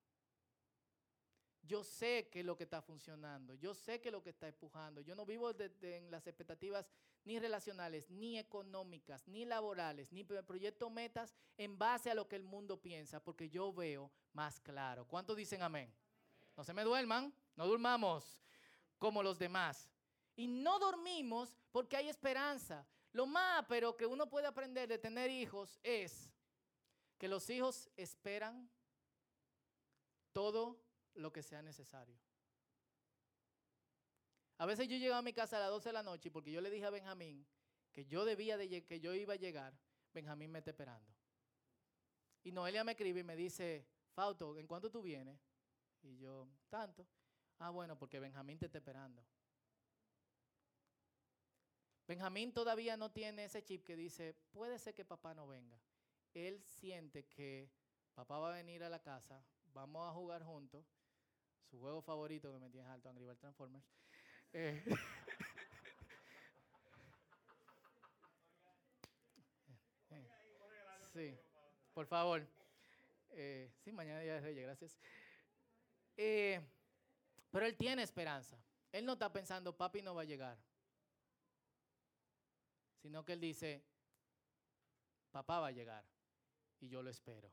[1.62, 4.48] Yo sé que es lo que está funcionando, yo sé que es lo que está
[4.48, 5.02] empujando.
[5.02, 6.90] Yo no vivo en las expectativas
[7.26, 12.44] ni relacionales, ni económicas, ni laborales, ni proyecto metas en base a lo que el
[12.44, 15.06] mundo piensa, porque yo veo más claro.
[15.06, 15.94] ¿Cuántos dicen amén?
[16.56, 18.40] No se me duerman, no durmamos
[18.98, 19.90] como los demás.
[20.36, 22.88] Y no dormimos porque hay esperanza.
[23.12, 26.32] Lo más, pero que uno puede aprender de tener hijos es
[27.18, 28.70] que los hijos esperan
[30.32, 30.80] todo
[31.16, 32.16] lo que sea necesario.
[34.60, 36.62] A veces yo llego a mi casa a las 12 de la noche porque yo
[36.62, 37.46] le dije a Benjamín
[37.92, 39.74] que yo debía de que yo iba a llegar.
[40.14, 41.12] Benjamín me está esperando.
[42.44, 45.40] Y Noelia me escribe y me dice, Fauto, ¿en cuánto tú vienes?
[46.04, 47.06] Y yo, tanto.
[47.60, 49.24] Ah, bueno, porque Benjamín te está esperando.
[52.08, 55.78] Benjamín todavía no tiene ese chip que dice, puede ser que papá no venga.
[56.34, 57.70] Él siente que
[58.14, 59.44] papá va a venir a la casa,
[59.74, 60.86] vamos a jugar juntos
[61.70, 63.86] su juego favorito que me tiene alto, Angry Birds Transformers.
[64.54, 64.82] Eh,
[71.14, 71.38] sí,
[71.94, 72.48] por favor.
[73.32, 74.98] Eh, sí, mañana ya es Reyes, gracias.
[76.16, 76.62] Eh,
[77.52, 78.58] pero él tiene esperanza.
[78.92, 80.58] Él no está pensando, papi no va a llegar.
[83.02, 83.84] Sino que él dice,
[85.32, 86.06] papá va a llegar.
[86.80, 87.52] Y yo lo espero.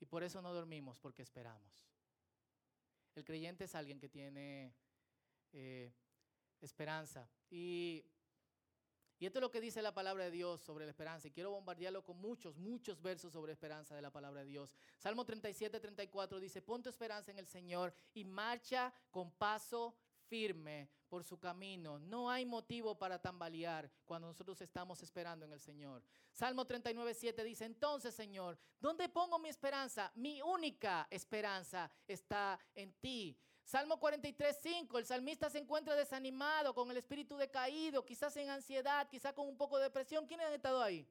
[0.00, 1.86] Y por eso no dormimos, porque esperamos.
[3.14, 4.74] El creyente es alguien que tiene
[5.52, 5.92] eh,
[6.60, 7.28] esperanza.
[7.50, 8.04] Y,
[9.24, 11.28] y esto es lo que dice la palabra de Dios sobre la esperanza.
[11.28, 14.74] Y quiero bombardearlo con muchos, muchos versos sobre esperanza de la palabra de Dios.
[14.98, 19.96] Salmo 37, 34 dice, pon tu esperanza en el Señor y marcha con paso
[20.28, 21.98] firme por su camino.
[21.98, 26.02] No hay motivo para tambalear cuando nosotros estamos esperando en el Señor.
[26.30, 30.12] Salmo 39, 7 dice, entonces Señor, ¿dónde pongo mi esperanza?
[30.16, 33.38] Mi única esperanza está en ti.
[33.64, 39.08] Salmo 43, 5, el salmista se encuentra desanimado, con el espíritu decaído, quizás en ansiedad,
[39.08, 40.26] quizás con un poco de depresión.
[40.26, 41.08] ¿Quiénes han estado ahí?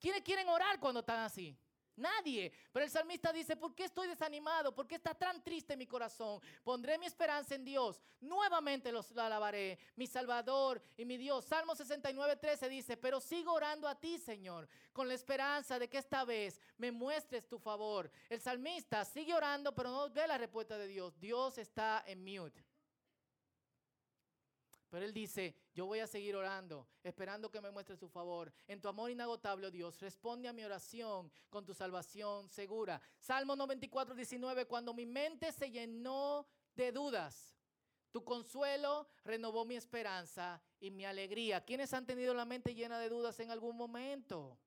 [0.00, 1.56] ¿Quiénes quieren orar cuando están así?
[2.02, 2.52] Nadie.
[2.72, 4.74] Pero el salmista dice, ¿por qué estoy desanimado?
[4.74, 6.40] ¿Por qué está tan triste mi corazón?
[6.64, 8.00] Pondré mi esperanza en Dios.
[8.20, 11.44] Nuevamente los alabaré, mi Salvador y mi Dios.
[11.44, 15.98] Salmo 69, 13 dice, pero sigo orando a ti, Señor, con la esperanza de que
[15.98, 18.10] esta vez me muestres tu favor.
[18.28, 21.18] El salmista sigue orando, pero no ve la respuesta de Dios.
[21.18, 22.64] Dios está en mute.
[24.90, 28.52] Pero él dice, yo voy a seguir orando, esperando que me muestre su favor.
[28.66, 33.00] En tu amor inagotable, oh Dios, responde a mi oración con tu salvación segura.
[33.18, 37.54] Salmo 94, 19, cuando mi mente se llenó de dudas,
[38.10, 41.64] tu consuelo renovó mi esperanza y mi alegría.
[41.64, 44.58] ¿Quiénes han tenido la mente llena de dudas en algún momento?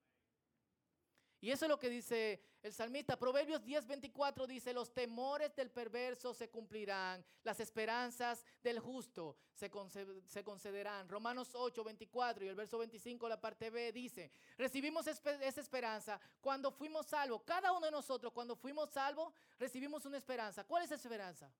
[1.42, 3.18] Y eso es lo que dice el salmista.
[3.18, 11.08] Proverbios 10:24 dice, los temores del perverso se cumplirán, las esperanzas del justo se, concederán.
[11.08, 17.06] Romanos 8:24 y el verso 25, la parte B, dice, recibimos esa esperanza cuando fuimos
[17.06, 17.44] salvos.
[17.44, 20.64] Cada uno de nosotros, cuando fuimos salvos, recibimos una esperanza.
[20.64, 21.52] ¿Cuál es esa esperanza?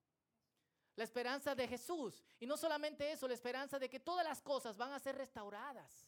[0.96, 2.24] La esperanza de Jesús.
[2.40, 6.05] Y no solamente eso, la esperanza de que todas las cosas van a ser restauradas.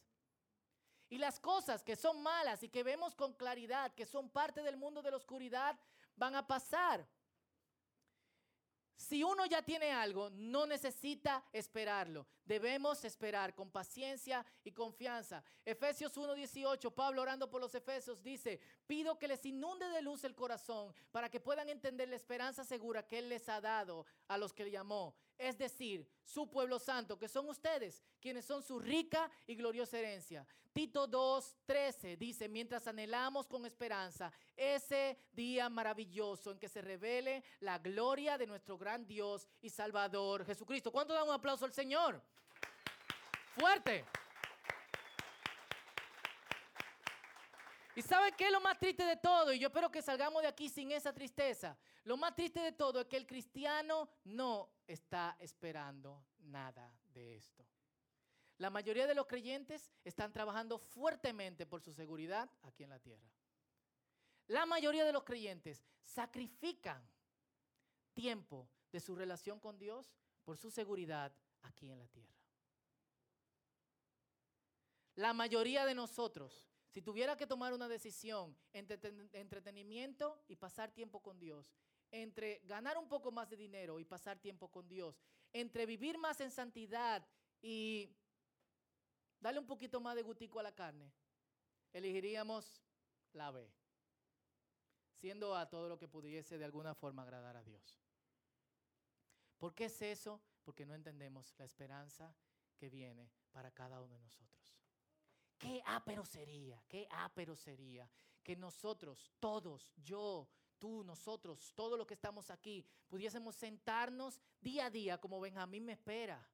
[1.09, 4.77] Y las cosas que son malas y que vemos con claridad, que son parte del
[4.77, 5.77] mundo de la oscuridad,
[6.15, 7.07] van a pasar.
[8.99, 12.27] Si uno ya tiene algo, no necesita esperarlo.
[12.43, 15.41] Debemos esperar con paciencia y confianza.
[15.63, 20.35] Efesios 1:18, Pablo orando por los Efesios dice, pido que les inunde de luz el
[20.35, 24.51] corazón para que puedan entender la esperanza segura que Él les ha dado a los
[24.51, 29.31] que le llamó es decir, su pueblo santo, que son ustedes, quienes son su rica
[29.47, 30.45] y gloriosa herencia.
[30.73, 37.79] Tito 2.13 dice, mientras anhelamos con esperanza ese día maravilloso en que se revele la
[37.79, 40.91] gloria de nuestro gran Dios y Salvador Jesucristo.
[40.91, 42.21] ¿Cuánto dan un aplauso al Señor?
[43.57, 44.05] Fuerte.
[47.95, 49.51] ¿Y sabe qué es lo más triste de todo?
[49.51, 51.77] Y yo espero que salgamos de aquí sin esa tristeza.
[52.09, 57.63] Lo más triste de todo es que el cristiano no está esperando nada de esto.
[58.57, 63.29] La mayoría de los creyentes están trabajando fuertemente por su seguridad aquí en la tierra.
[64.47, 67.07] La mayoría de los creyentes sacrifican
[68.15, 70.11] tiempo de su relación con Dios
[70.43, 72.33] por su seguridad aquí en la tierra.
[75.13, 78.99] La mayoría de nosotros, si tuviera que tomar una decisión entre
[79.33, 81.71] entretenimiento y pasar tiempo con Dios,
[82.11, 85.21] entre ganar un poco más de dinero y pasar tiempo con Dios,
[85.53, 87.25] entre vivir más en santidad
[87.61, 88.15] y
[89.39, 91.11] darle un poquito más de gutico a la carne,
[91.93, 92.81] elegiríamos
[93.33, 93.71] la B,
[95.15, 97.99] siendo a todo lo que pudiese de alguna forma agradar a Dios.
[99.57, 100.41] ¿Por qué es eso?
[100.63, 102.33] Porque no entendemos la esperanza
[102.77, 104.79] que viene para cada uno de nosotros.
[105.57, 108.09] Qué ápero sería, qué ápero sería
[108.41, 114.89] que nosotros, todos, yo, tú, nosotros, todos los que estamos aquí, pudiésemos sentarnos día a
[114.89, 116.47] día como Benjamín me espera,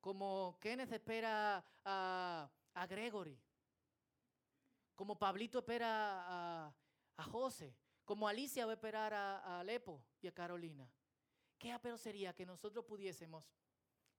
[0.00, 2.50] como Kenneth espera a,
[2.88, 3.40] Gregory,
[4.94, 6.66] como Pablito espera
[7.16, 10.90] a, José, como Alicia va a esperar a, a Alepo y a Carolina.
[11.58, 13.50] Qué ápero sería que nosotros pudiésemos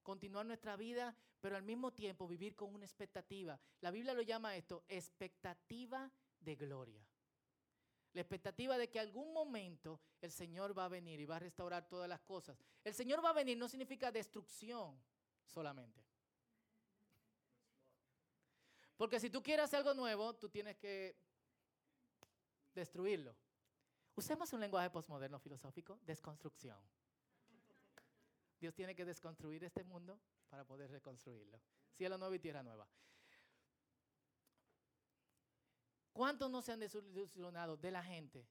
[0.02, 3.60] continuar nuestra vida, pero al mismo tiempo vivir con una expectativa.
[3.82, 7.06] La Biblia lo llama esto expectativa de gloria.
[8.18, 11.88] La expectativa de que algún momento el Señor va a venir y va a restaurar
[11.88, 12.58] todas las cosas.
[12.84, 15.00] El Señor va a venir no significa destrucción
[15.46, 16.04] solamente.
[18.98, 21.16] Porque si tú quieres hacer algo nuevo, tú tienes que
[22.74, 23.36] destruirlo.
[24.16, 26.80] Usemos un lenguaje postmoderno filosófico, desconstrucción.
[28.60, 31.62] Dios tiene que desconstruir este mundo para poder reconstruirlo.
[31.92, 32.88] Cielo nuevo y tierra nueva.
[36.18, 38.50] ¿Cuántos no se han desilusionado de la gente,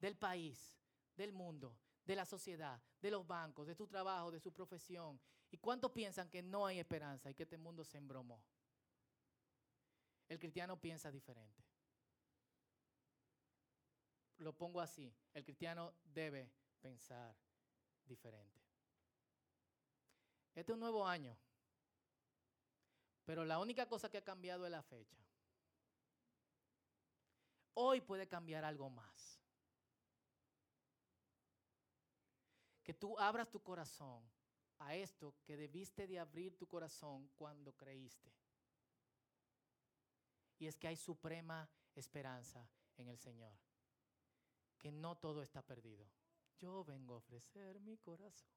[0.00, 0.78] del país,
[1.16, 5.18] del mundo, de la sociedad, de los bancos, de tu trabajo, de su profesión?
[5.50, 8.44] ¿Y cuántos piensan que no hay esperanza y que este mundo se embromó?
[10.28, 11.64] El cristiano piensa diferente.
[14.36, 17.34] Lo pongo así, el cristiano debe pensar
[18.04, 18.60] diferente.
[20.54, 21.34] Este es un nuevo año,
[23.24, 25.16] pero la única cosa que ha cambiado es la fecha.
[27.82, 29.40] Hoy puede cambiar algo más.
[32.82, 34.22] Que tú abras tu corazón
[34.80, 38.30] a esto que debiste de abrir tu corazón cuando creíste.
[40.58, 43.56] Y es que hay suprema esperanza en el Señor.
[44.76, 46.06] Que no todo está perdido.
[46.58, 48.52] Yo vengo a ofrecer mi corazón.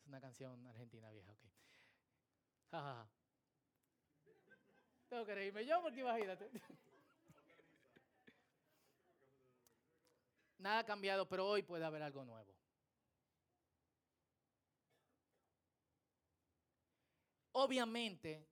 [0.00, 1.44] Es una canción argentina vieja, ok.
[5.08, 6.50] Tengo que reírme yo porque imagínate.
[10.62, 12.54] Nada ha cambiado, pero hoy puede haber algo nuevo.
[17.50, 18.46] Obviamente,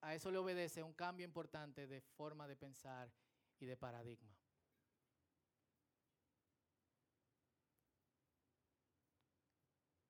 [0.00, 3.12] a eso le obedece un cambio importante de forma de pensar
[3.60, 4.34] y de paradigma.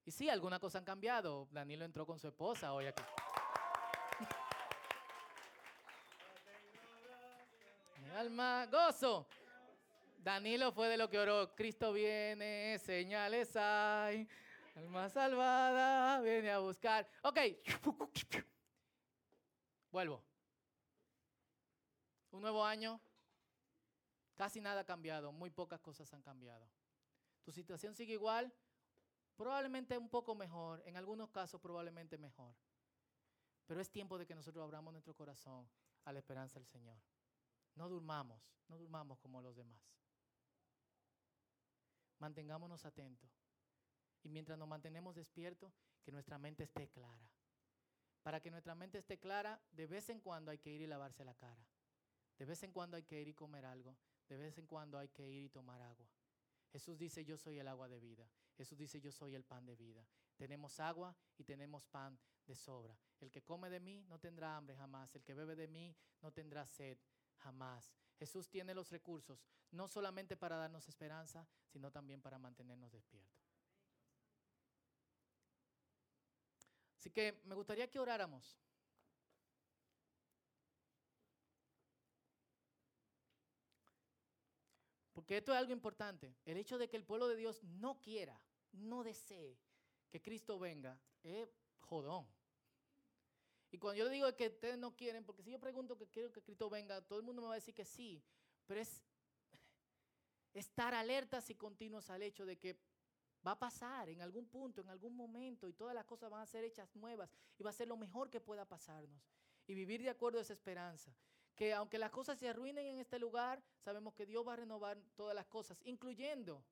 [0.04, 1.48] Y sí, algunas cosas han cambiado.
[1.50, 3.02] Danilo entró con su esposa hoy aquí.
[7.98, 9.26] Mi alma, gozo.
[10.26, 11.54] Danilo fue de lo que oró.
[11.54, 14.28] Cristo viene, señales hay.
[14.74, 17.08] Alma salvada viene a buscar.
[17.22, 17.38] Ok.
[19.92, 20.20] Vuelvo.
[22.32, 23.00] Un nuevo año.
[24.34, 25.30] Casi nada ha cambiado.
[25.30, 26.68] Muy pocas cosas han cambiado.
[27.44, 28.52] Tu situación sigue igual.
[29.36, 30.82] Probablemente un poco mejor.
[30.86, 32.52] En algunos casos probablemente mejor.
[33.64, 35.70] Pero es tiempo de que nosotros abramos nuestro corazón
[36.04, 36.98] a la esperanza del Señor.
[37.76, 38.42] No durmamos.
[38.66, 39.86] No durmamos como los demás
[42.18, 43.30] mantengámonos atentos.
[44.22, 47.28] Y mientras nos mantenemos despiertos, que nuestra mente esté clara.
[48.22, 51.24] Para que nuestra mente esté clara, de vez en cuando hay que ir y lavarse
[51.24, 51.64] la cara.
[52.38, 53.96] De vez en cuando hay que ir y comer algo.
[54.28, 56.08] De vez en cuando hay que ir y tomar agua.
[56.72, 58.28] Jesús dice, yo soy el agua de vida.
[58.56, 60.06] Jesús dice, yo soy el pan de vida.
[60.36, 62.98] Tenemos agua y tenemos pan de sobra.
[63.20, 65.14] El que come de mí no tendrá hambre jamás.
[65.14, 66.98] El que bebe de mí no tendrá sed
[67.38, 67.94] jamás.
[68.18, 73.46] Jesús tiene los recursos, no solamente para darnos esperanza, sino también para mantenernos despiertos.
[76.96, 78.58] Así que me gustaría que oráramos.
[85.12, 86.34] Porque esto es algo importante.
[86.44, 88.40] El hecho de que el pueblo de Dios no quiera,
[88.72, 89.58] no desee
[90.10, 91.48] que Cristo venga, es
[91.80, 92.26] jodón.
[93.76, 96.40] Y cuando yo digo que ustedes no quieren, porque si yo pregunto que quiero que
[96.40, 98.24] Cristo venga, todo el mundo me va a decir que sí,
[98.64, 99.04] pero es,
[100.54, 102.80] estar alertas y continuos al hecho de que
[103.46, 106.46] va a pasar en algún punto, en algún momento, y todas las cosas van a
[106.46, 109.28] ser hechas nuevas y va a ser lo mejor que pueda pasarnos.
[109.66, 111.14] Y vivir de acuerdo a esa esperanza.
[111.54, 114.98] Que aunque las cosas se arruinen en este lugar, sabemos que Dios va a renovar
[115.16, 116.64] todas las cosas, incluyendo,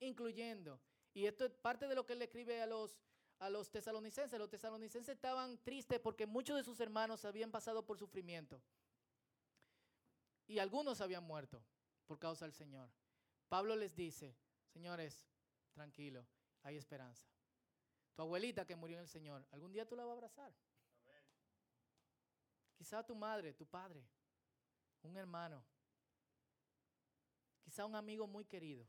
[0.00, 0.80] incluyendo.
[1.12, 2.98] Y esto es parte de lo que él escribe a los,
[3.38, 4.38] a los tesalonicenses.
[4.38, 8.60] Los tesalonicenses estaban tristes porque muchos de sus hermanos habían pasado por sufrimiento.
[10.46, 11.62] Y algunos habían muerto
[12.06, 12.90] por causa del Señor.
[13.48, 14.34] Pablo les dice,
[14.72, 15.26] señores,
[15.72, 16.26] tranquilo,
[16.62, 17.26] hay esperanza.
[18.14, 20.54] Tu abuelita que murió en el Señor, algún día tú la vas a abrazar.
[22.76, 24.04] Quizá tu madre, tu padre,
[25.02, 25.64] un hermano,
[27.62, 28.86] quizá un amigo muy querido.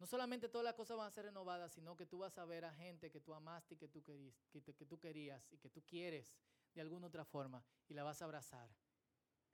[0.00, 2.64] No solamente todas las cosas van a ser renovadas, sino que tú vas a ver
[2.64, 5.68] a gente que tú amaste y que tú, querías, que, que tú querías y que
[5.68, 6.40] tú quieres
[6.74, 8.74] de alguna otra forma y la vas a abrazar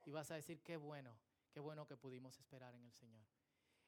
[0.05, 1.19] y vas a decir qué bueno,
[1.51, 3.27] qué bueno que pudimos esperar en el Señor.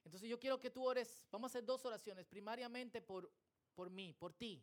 [0.03, 3.31] Entonces yo quiero que tú ores, vamos a hacer dos oraciones, primariamente por,
[3.73, 4.61] por mí, por ti,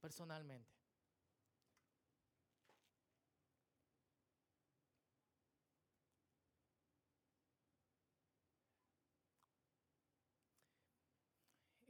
[0.00, 0.79] personalmente.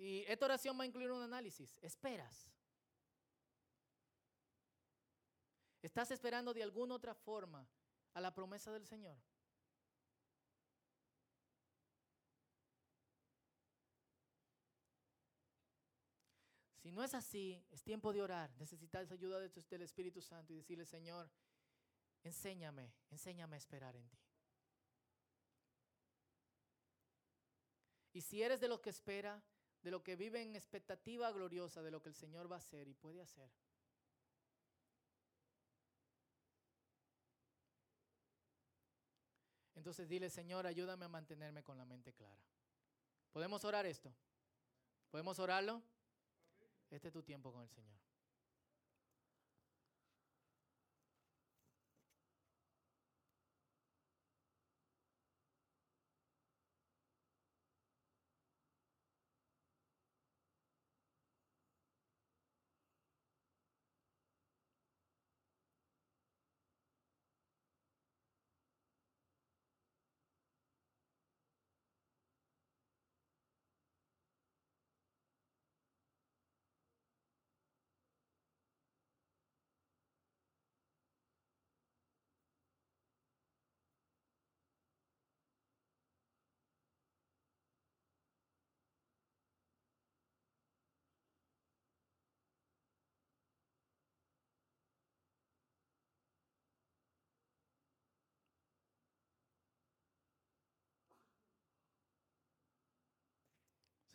[0.00, 1.76] Y esta oración va a incluir un análisis.
[1.82, 2.50] Esperas.
[5.82, 7.68] ¿Estás esperando de alguna otra forma
[8.14, 9.18] a la promesa del Señor?
[16.80, 18.50] Si no es así, es tiempo de orar.
[18.56, 21.30] Necesitas ayuda del Espíritu Santo y decirle, Señor,
[22.22, 24.18] enséñame, enséñame a esperar en ti.
[28.14, 29.44] Y si eres de los que espera,
[29.82, 32.88] de lo que vive en expectativa gloriosa de lo que el Señor va a hacer
[32.88, 33.50] y puede hacer,
[39.80, 42.44] Entonces dile, Señor, ayúdame a mantenerme con la mente clara.
[43.32, 44.14] ¿Podemos orar esto?
[45.10, 45.82] ¿Podemos orarlo?
[46.90, 48.09] Este es tu tiempo con el Señor.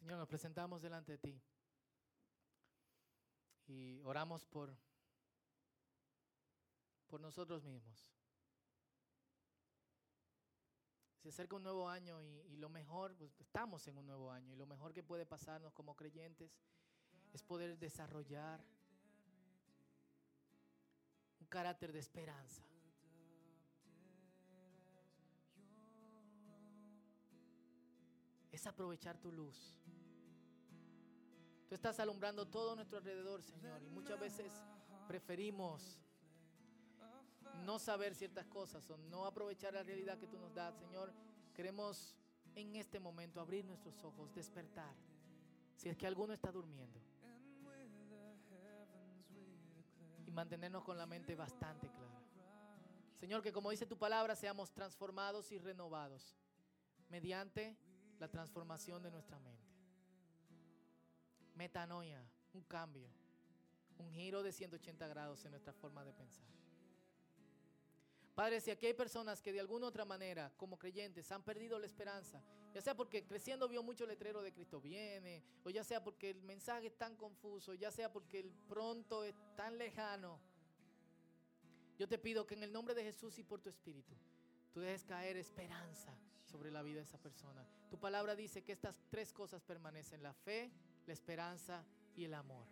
[0.05, 1.41] Señor, nos presentamos delante de ti
[3.65, 4.77] y oramos por,
[7.07, 8.13] por nosotros mismos.
[11.23, 14.53] Se acerca un nuevo año y, y, lo mejor, pues estamos en un nuevo año
[14.53, 16.51] y lo mejor que puede pasarnos como creyentes
[17.33, 18.63] es poder desarrollar
[21.39, 22.61] un carácter de esperanza.
[28.51, 29.75] Es aprovechar tu luz.
[31.75, 34.63] Estás alumbrando todo nuestro alrededor, Señor, y muchas veces
[35.09, 35.99] preferimos
[37.65, 41.11] no saber ciertas cosas o no aprovechar la realidad que tú nos das, Señor.
[41.53, 42.15] Queremos
[42.55, 44.95] en este momento abrir nuestros ojos, despertar.
[45.75, 46.97] Si es que alguno está durmiendo.
[50.25, 52.21] Y mantenernos con la mente bastante clara.
[53.19, 56.37] Señor, que como dice tu palabra, seamos transformados y renovados
[57.09, 57.77] mediante
[58.17, 59.74] la transformación de nuestra mente
[61.55, 63.09] metanoia, un cambio,
[63.97, 66.45] un giro de 180 grados en nuestra forma de pensar.
[68.35, 71.85] Padre, si aquí hay personas que de alguna otra manera, como creyentes, han perdido la
[71.85, 72.43] esperanza,
[72.73, 76.41] ya sea porque creciendo vio mucho letrero de Cristo viene, o ya sea porque el
[76.43, 80.37] mensaje es tan confuso, ya sea porque el pronto es tan lejano,
[81.97, 84.13] yo te pido que en el nombre de Jesús y por tu Espíritu,
[84.73, 87.65] tú dejes caer esperanza sobre la vida de esa persona.
[87.89, 90.71] Tu palabra dice que estas tres cosas permanecen, la fe,
[91.05, 91.83] la esperanza
[92.15, 92.65] y el amor.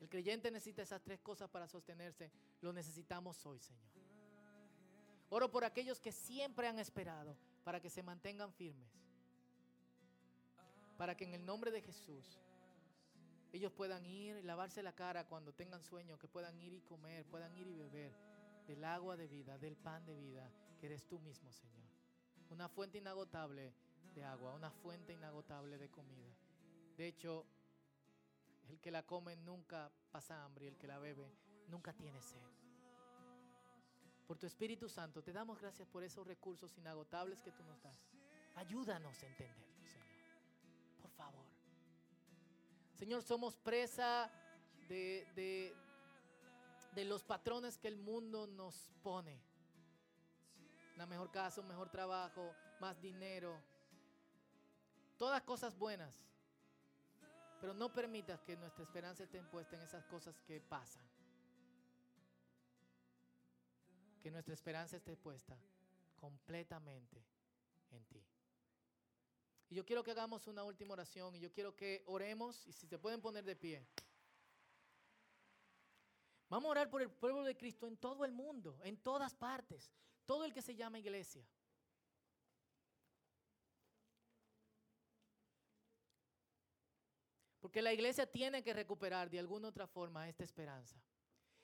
[0.00, 2.30] El creyente necesita esas tres cosas para sostenerse.
[2.60, 3.86] Lo necesitamos hoy, Señor.
[5.28, 8.90] Oro por aquellos que siempre han esperado para que se mantengan firmes.
[10.96, 12.40] Para que en el nombre de Jesús
[13.52, 17.24] ellos puedan ir y lavarse la cara cuando tengan sueño, que puedan ir y comer,
[17.26, 18.12] puedan ir y beber
[18.66, 21.86] del agua de vida, del pan de vida que eres tú mismo, Señor.
[22.50, 23.72] Una fuente inagotable
[24.14, 26.34] de agua, una fuente inagotable de comida.
[26.96, 27.46] De hecho,
[28.68, 31.30] el que la come nunca pasa hambre y el que la bebe
[31.68, 32.40] nunca tiene sed.
[34.26, 38.08] Por tu Espíritu Santo, te damos gracias por esos recursos inagotables que tú nos das.
[38.56, 40.06] Ayúdanos a entenderlo, Señor.
[41.00, 41.44] Por favor.
[42.94, 44.30] Señor, somos presa
[44.88, 45.76] de, de,
[46.94, 49.38] de los patrones que el mundo nos pone.
[50.96, 53.60] Una mejor casa, un mejor trabajo, más dinero.
[55.18, 56.26] Todas cosas buenas.
[57.66, 61.02] Pero no permitas que nuestra esperanza esté puesta en esas cosas que pasan.
[64.22, 65.58] Que nuestra esperanza esté puesta
[66.14, 67.20] completamente
[67.90, 68.24] en ti.
[69.68, 72.86] Y yo quiero que hagamos una última oración y yo quiero que oremos y si
[72.86, 73.84] se pueden poner de pie.
[76.48, 79.90] Vamos a orar por el pueblo de Cristo en todo el mundo, en todas partes,
[80.24, 81.44] todo el que se llama iglesia.
[87.66, 91.02] Porque la iglesia tiene que recuperar de alguna otra forma esta esperanza.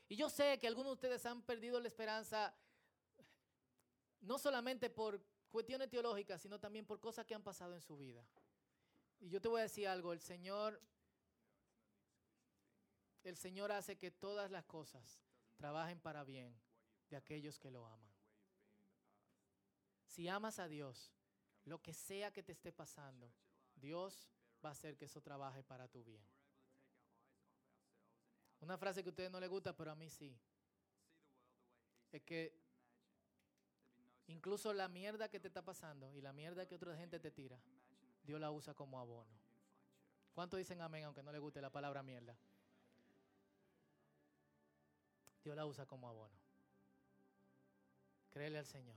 [0.09, 2.53] Y yo sé que algunos de ustedes han perdido la esperanza
[4.21, 8.27] no solamente por cuestiones teológicas, sino también por cosas que han pasado en su vida.
[9.21, 10.83] Y yo te voy a decir algo, el Señor
[13.23, 15.21] el Señor hace que todas las cosas
[15.55, 16.53] trabajen para bien
[17.11, 18.13] de aquellos que lo aman.
[20.09, 21.13] Si amas a Dios,
[21.65, 23.33] lo que sea que te esté pasando,
[23.77, 24.33] Dios
[24.65, 26.23] va a hacer que eso trabaje para tu bien.
[28.61, 30.37] Una frase que a ustedes no les gusta, pero a mí sí.
[32.13, 32.55] Es que
[34.29, 37.59] incluso la mierda que te está pasando y la mierda que otra gente te tira,
[38.23, 39.33] Dios la usa como abono.
[40.35, 42.37] ¿Cuántos dicen amén aunque no les guste la palabra mierda?
[45.43, 46.39] Dios la usa como abono.
[48.31, 48.97] Créele al Señor.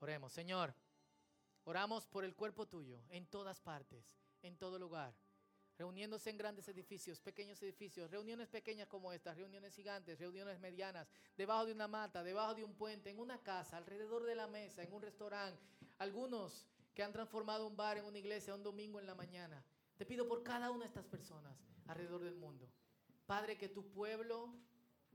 [0.00, 0.74] Oremos, Señor.
[1.64, 5.14] Oramos por el cuerpo tuyo en todas partes, en todo lugar,
[5.76, 11.66] reuniéndose en grandes edificios, pequeños edificios, reuniones pequeñas como estas, reuniones gigantes, reuniones medianas, debajo
[11.66, 14.92] de una mata, debajo de un puente, en una casa, alrededor de la mesa, en
[14.92, 15.62] un restaurante.
[15.98, 19.64] Algunos que han transformado un bar en una iglesia un domingo en la mañana.
[19.96, 22.68] Te pido por cada una de estas personas alrededor del mundo.
[23.26, 24.52] Padre, que tu pueblo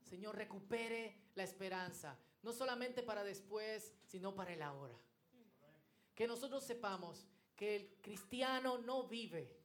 [0.03, 4.95] Señor, recupere la esperanza, no solamente para después, sino para el ahora.
[6.13, 7.25] Que nosotros sepamos
[7.63, 9.57] que el cristiano no vive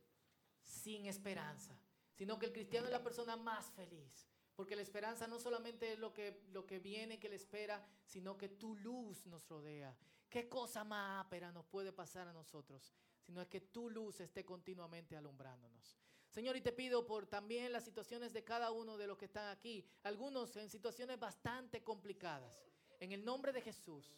[0.62, 1.76] sin esperanza,
[2.12, 4.28] sino que el cristiano es la persona más feliz.
[4.54, 8.38] Porque la esperanza no solamente es lo que, lo que viene, que le espera, sino
[8.38, 9.96] que tu luz nos rodea.
[10.30, 12.94] ¿Qué cosa más ápera nos puede pasar a nosotros?
[13.20, 15.98] Sino es que tu luz esté continuamente alumbrándonos.
[16.30, 19.48] Señor, y te pido por también las situaciones de cada uno de los que están
[19.48, 22.62] aquí, algunos en situaciones bastante complicadas.
[23.00, 24.14] En el nombre de Jesús,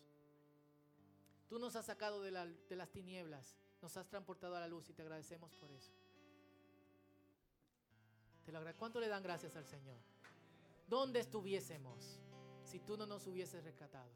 [1.51, 5.03] tú nos has sacado de, las tinieblas, nos has transportado a la luz y te
[5.03, 5.93] agradecemos por eso.
[8.53, 9.97] Lo ¿Cuánto le dan gracias al Señor?
[10.89, 12.19] ¿Dónde estuviésemos
[12.65, 14.11] si tú no nos hubieses rescatado?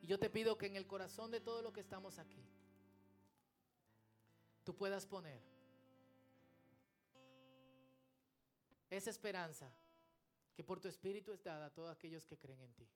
[0.00, 2.46] Y yo te pido que en el corazón de todos los que estamos aquí,
[4.62, 5.42] tú puedas poner
[8.90, 9.72] esa esperanza
[10.54, 12.88] que por tu espíritu es dada a todos aquellos que creen en ti.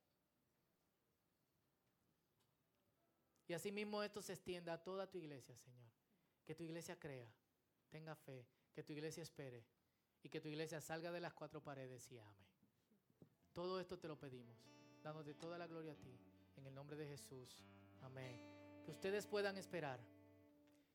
[3.48, 5.90] Y asimismo esto se extienda a toda tu iglesia, Señor.
[6.44, 7.32] Que tu iglesia crea,
[7.88, 9.64] tenga fe, que tu iglesia espere
[10.22, 12.46] y que tu iglesia salga de las cuatro paredes y ame.
[13.54, 14.56] Todo esto te lo pedimos,
[15.02, 16.16] dándote toda la gloria a ti,
[16.56, 17.64] en el nombre de Jesús.
[18.02, 18.38] Amén.
[18.84, 19.98] Que ustedes puedan esperar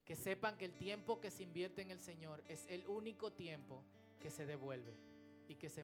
[0.05, 3.83] que sepan que el tiempo que se invierte en el Señor es el único tiempo
[4.19, 4.97] que se devuelve
[5.47, 5.81] y que se